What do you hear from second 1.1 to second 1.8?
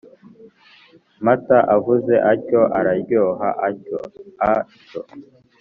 amata